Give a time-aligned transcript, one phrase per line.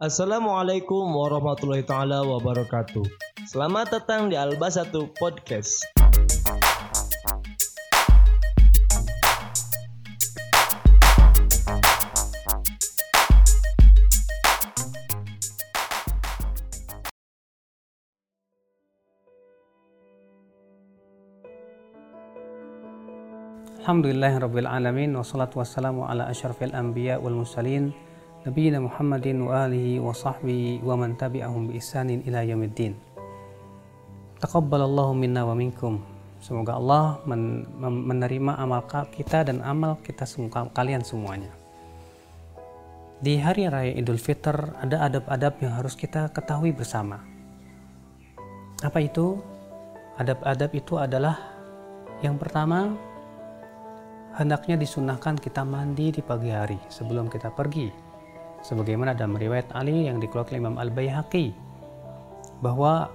[0.00, 3.04] Assalamualaikum warahmatullahi taala wabarakatuh.
[3.44, 5.84] Selamat datang di Alba Satu Podcast.
[23.88, 27.96] Alhamdulillahirrabbilalamin Wassalatu wassalamu ala ashrafil anbiya wal mursalin
[28.80, 32.96] Muhammadin wa alihi wa man tabi'ahum bi ihsanin ila yaumiddin
[34.40, 36.00] Taqabbalallahu minna wa minkum
[36.38, 41.50] Semoga Allah men menerima amal kita dan amal kita semua kalian semuanya
[43.18, 47.20] Di hari raya Idul Fitr ada adab-adab yang harus kita ketahui bersama
[48.80, 49.42] Apa itu?
[50.18, 51.38] Adab-adab itu adalah
[52.18, 52.98] yang pertama
[54.38, 58.07] hendaknya disunahkan kita mandi di pagi hari sebelum kita pergi.
[58.62, 61.54] Sebagaimana dalam riwayat Ali yang dikeluarkan Imam Al-Baihaqi
[62.58, 63.06] bahwa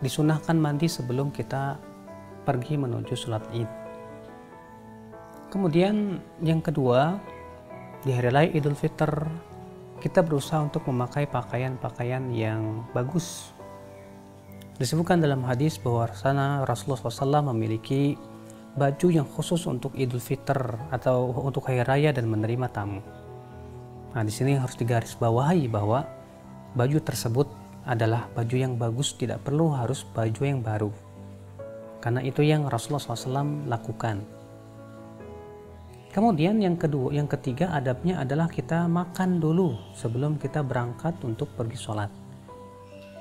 [0.00, 1.76] disunahkan mandi sebelum kita
[2.44, 3.68] pergi menuju sholat id.
[5.52, 7.16] Kemudian yang kedua,
[8.04, 9.08] di hari raya Idul Fitr
[9.98, 13.50] kita berusaha untuk memakai pakaian-pakaian yang bagus.
[14.76, 18.12] Disebutkan dalam hadis bahwa sana Rasulullah SAW memiliki
[18.76, 23.00] baju yang khusus untuk Idul Fitr atau untuk hari raya dan menerima tamu.
[24.16, 26.08] Nah, di sini harus digarisbawahi bahwa
[26.72, 27.52] baju tersebut
[27.84, 30.88] adalah baju yang bagus, tidak perlu harus baju yang baru.
[32.00, 34.24] Karena itu yang Rasulullah SAW lakukan.
[36.16, 41.76] Kemudian yang kedua, yang ketiga adabnya adalah kita makan dulu sebelum kita berangkat untuk pergi
[41.76, 42.08] sholat.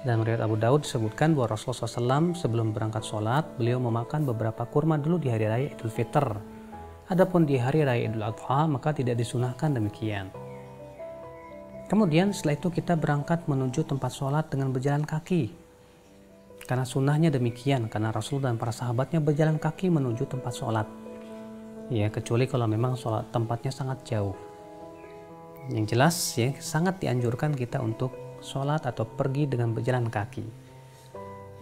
[0.07, 4.95] Dan riwayat Abu Daud disebutkan bahwa Rasulullah SAW sebelum berangkat sholat, beliau memakan beberapa kurma
[4.95, 6.23] dulu di hari raya Idul Fitr.
[7.11, 10.44] Adapun di hari raya Idul Adha, maka tidak disunahkan demikian.
[11.85, 15.53] Kemudian setelah itu kita berangkat menuju tempat sholat dengan berjalan kaki.
[16.65, 20.89] Karena sunnahnya demikian, karena Rasul dan para sahabatnya berjalan kaki menuju tempat sholat.
[21.93, 24.33] Ya, kecuali kalau memang sholat tempatnya sangat jauh.
[25.69, 30.45] Yang jelas ya, sangat dianjurkan kita untuk sholat atau pergi dengan berjalan kaki.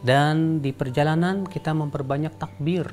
[0.04, 2.88] Dan di perjalanan kita memperbanyak takbir.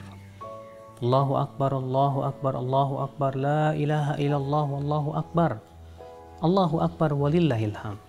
[0.99, 5.70] Allahu Akbar, Allahu Akbar, Allahu Akbar, La ilaha illallah, Allahu Akbar.
[6.41, 8.01] Allahu Akbar walillahilham.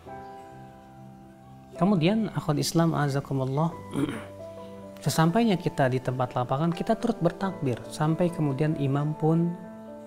[1.75, 3.73] Kemudian akhwat Islam azakumullah
[5.03, 9.51] Sesampainya kita di tempat lapangan kita turut bertakbir sampai kemudian imam pun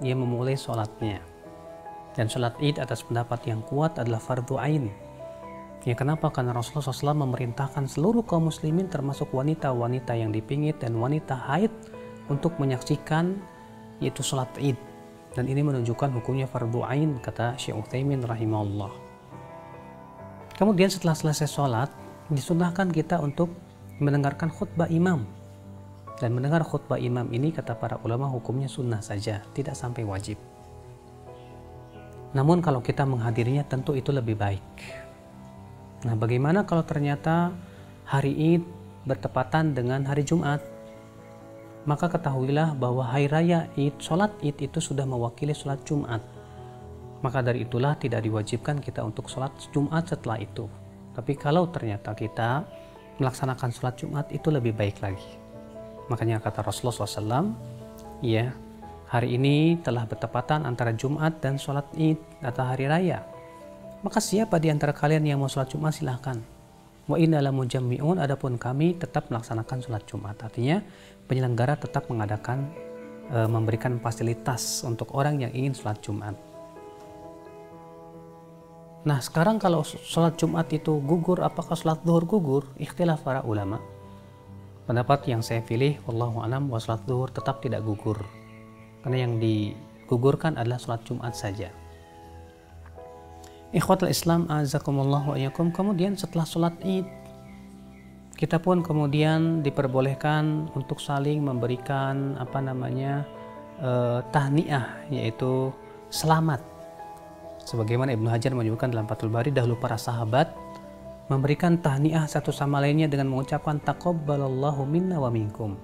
[0.00, 1.18] ia memulai sholatnya.
[2.14, 4.86] Dan sholat id atas pendapat yang kuat adalah fardu ain
[5.84, 6.32] Ya kenapa?
[6.32, 11.68] Karena Rasulullah SAW memerintahkan seluruh kaum muslimin termasuk wanita-wanita yang dipingit dan wanita haid
[12.32, 13.36] untuk menyaksikan
[14.00, 14.80] yaitu sholat id.
[15.34, 18.93] Dan ini menunjukkan hukumnya fardu ain kata Syekh Utsaimin rahimahullah.
[20.55, 21.91] Kemudian setelah selesai sholat,
[22.31, 23.50] disunahkan kita untuk
[23.99, 25.27] mendengarkan khutbah imam.
[26.22, 30.39] Dan mendengar khutbah imam ini kata para ulama hukumnya sunnah saja, tidak sampai wajib.
[32.31, 34.62] Namun kalau kita menghadirinya tentu itu lebih baik
[36.05, 37.56] Nah, bagaimana kalau ternyata
[38.05, 38.62] hari Id
[39.09, 40.61] bertepatan dengan hari Jumat?
[41.84, 46.25] Maka ketahuilah bahwa hari raya Id, sholat Id itu sudah mewakili sholat Jumat.
[47.21, 50.65] Maka dari itulah tidak diwajibkan kita untuk sholat Jumat setelah itu.
[51.12, 52.65] Tapi kalau ternyata kita
[53.21, 55.31] melaksanakan sholat Jumat itu lebih baik lagi.
[56.09, 57.53] Makanya kata Rasulullah SAW,
[58.25, 58.53] ya
[59.09, 63.34] hari ini telah bertepatan antara Jumat dan sholat Id atau hari raya
[64.05, 66.37] maka siapa di antara kalian yang mau sholat Jumat silahkan.
[67.09, 70.37] Wa inna la mujammi'un adapun kami tetap melaksanakan sholat Jumat.
[70.45, 70.84] Artinya
[71.26, 72.68] penyelenggara tetap mengadakan
[73.30, 76.36] e, memberikan fasilitas untuk orang yang ingin sholat Jumat.
[79.04, 82.64] Nah sekarang kalau sholat Jumat itu gugur, apakah sholat duhur gugur?
[82.80, 83.76] Ikhtilaf para ulama.
[84.84, 88.20] Pendapat yang saya pilih, Wallahu alam, bahwa sholat duhur tetap tidak gugur.
[89.04, 91.68] Karena yang digugurkan adalah sholat Jumat saja.
[93.74, 95.36] Ikhwatul Islam azakumullah wa.
[95.50, 97.04] Kemudian setelah sholat id,
[98.34, 103.22] kita pun kemudian diperbolehkan untuk saling memberikan apa namanya
[103.78, 105.71] eh, tahniah yaitu
[106.10, 106.59] selamat.
[107.65, 110.53] Sebagaimana Ibnu Hajar menyebutkan dalam Fathul Bari dahulu para sahabat
[111.33, 115.78] memberikan tahniah satu sama lainnya dengan mengucapkan taqabbalallahu minna wa minkum.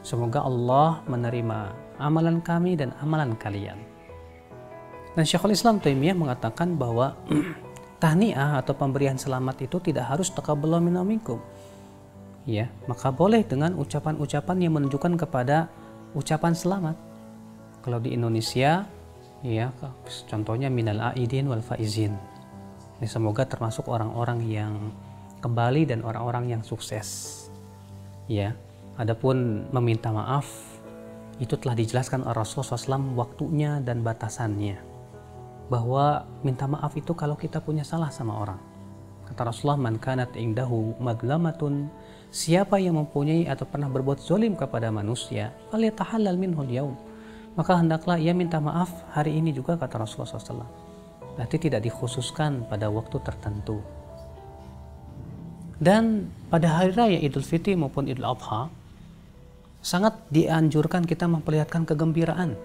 [0.00, 3.76] Semoga Allah menerima amalan kami dan amalan kalian.
[5.12, 7.18] Dan Syekhul Islam Taimiyah mengatakan bahwa
[8.02, 11.42] tahniah atau pemberian selamat itu tidak harus taqabbalallahu minna minkum.
[12.48, 15.68] Ya, maka boleh dengan ucapan-ucapan yang menunjukkan kepada
[16.16, 16.96] ucapan selamat.
[17.84, 18.88] Kalau di Indonesia,
[19.44, 19.68] ya
[20.32, 22.16] contohnya minal aidin wal faizin.
[22.96, 24.72] Ini semoga termasuk orang-orang yang
[25.44, 27.36] kembali dan orang-orang yang sukses.
[28.32, 28.56] Ya,
[28.96, 30.48] adapun meminta maaf
[31.44, 34.80] itu telah dijelaskan oleh Rasulullah SAW waktunya dan batasannya.
[35.68, 38.60] Bahwa minta maaf itu kalau kita punya salah sama orang.
[39.28, 41.92] Kata Rasulullah, man kanat indahu maglamatun
[42.28, 46.96] siapa yang mempunyai atau pernah berbuat zolim kepada manusia, falyatahallal minhul yaum.
[47.56, 50.88] Maka hendaklah ia minta maaf hari ini juga kata Rasulullah SAW
[51.38, 53.78] berarti tidak dikhususkan pada waktu tertentu.
[55.78, 58.66] Dan pada hari raya Idul Fitri maupun Idul Adha,
[59.78, 62.58] sangat dianjurkan kita memperlihatkan kegembiraan.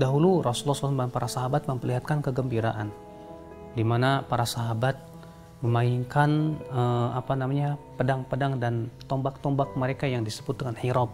[0.00, 2.88] Dahulu Rasulullah SAW dan para sahabat memperlihatkan kegembiraan,
[3.76, 4.96] di mana para sahabat
[5.64, 11.10] memainkan eh, apa namanya pedang-pedang dan tombak-tombak mereka yang disebut dengan hirob.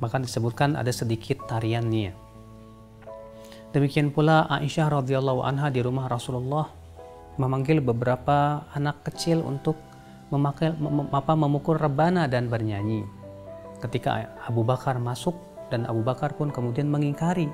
[0.00, 2.16] Bahkan disebutkan ada sedikit tariannya.
[3.72, 6.68] Demikian pula Aisyah radhiyallahu anha di rumah Rasulullah
[7.40, 9.80] memanggil beberapa anak kecil untuk
[10.28, 13.04] memakai mem, apa memukul rebana dan bernyanyi.
[13.80, 15.32] Ketika Abu Bakar masuk
[15.72, 17.48] dan Abu Bakar pun kemudian mengingkari.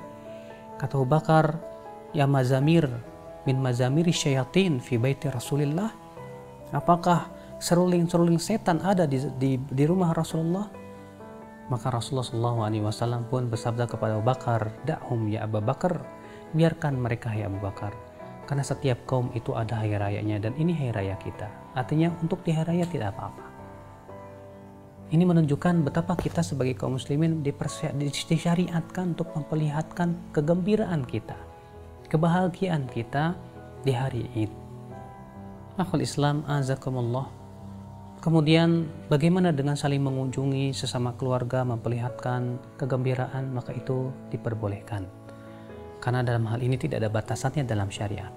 [0.82, 1.58] Kata Abu Bakar,
[2.10, 2.90] "Ya mazamir
[3.48, 5.88] min mazamiri syayatin fi baiti Rasulillah."
[6.76, 10.68] Apakah seruling-seruling setan ada di, di, di rumah Rasulullah?
[11.72, 16.00] Maka Rasulullah SAW pun bersabda kepada Abu Bakar, Da'hum ya Abu Bakar,
[16.52, 17.92] biarkan mereka ya Abu Bakar.
[18.48, 21.48] Karena setiap kaum itu ada hari rayanya dan ini hari raya kita.
[21.76, 23.44] Artinya untuk di hari raya tidak apa-apa.
[25.08, 31.36] Ini menunjukkan betapa kita sebagai kaum muslimin disyariatkan untuk memperlihatkan kegembiraan kita,
[32.08, 33.36] kebahagiaan kita
[33.84, 34.52] di hari Id.
[35.78, 37.38] Akhul Islam azakumullah
[38.18, 45.06] Kemudian bagaimana dengan saling mengunjungi sesama keluarga memperlihatkan kegembiraan maka itu diperbolehkan.
[46.02, 48.34] Karena dalam hal ini tidak ada batasannya dalam syariat.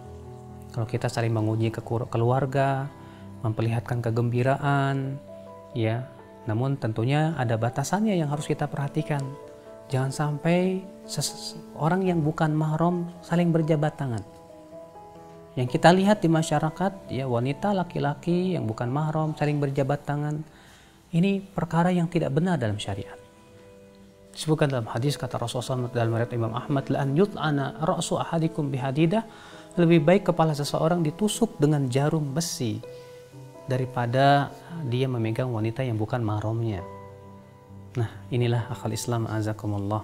[0.70, 1.82] Kalau kita saling mengunjungi ke
[2.14, 2.94] keluarga,
[3.42, 5.18] memperlihatkan kegembiraan,
[5.74, 6.06] ya,
[6.46, 9.26] namun tentunya ada batasannya yang harus kita perhatikan.
[9.92, 10.80] Jangan sampai
[11.76, 14.24] orang yang bukan mahram saling berjabat tangan.
[15.60, 20.48] Yang kita lihat di masyarakat ya wanita laki-laki yang bukan mahram saling berjabat tangan
[21.12, 23.20] ini perkara yang tidak benar dalam syariat.
[24.32, 29.28] Disebutkan dalam hadis kata Rasulullah dalam riwayat Imam Ahmad la an yut'ana ra'su ahadikum bihadidah.
[29.76, 32.80] Lebih baik kepala seseorang ditusuk dengan jarum besi
[33.68, 34.56] daripada
[34.88, 37.01] dia memegang wanita yang bukan mahramnya
[38.00, 40.04] nah inilah akal Islam azakumullah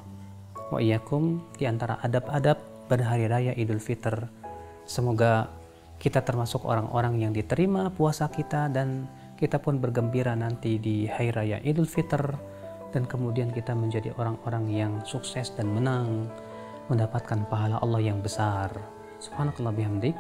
[0.72, 2.60] wa iyyakum di antara adab-adab
[2.92, 4.28] pada hari raya Idul Fitr
[4.88, 5.52] Semoga
[6.00, 9.04] kita termasuk orang-orang yang diterima puasa kita dan
[9.36, 12.24] kita pun bergembira nanti di Hari Raya Idul Fitr
[12.96, 16.32] dan kemudian kita menjadi orang-orang yang sukses dan menang
[16.88, 18.72] mendapatkan pahala Allah yang besar.
[19.20, 20.16] Subhanakallah bihamdik.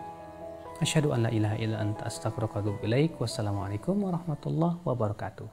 [0.84, 3.16] Asyhadu an la ilaha illa anta astaghfiruka wa atubu ilaik.
[3.18, 5.48] Wassalamualaikum warahmatullahi wabarakatuh.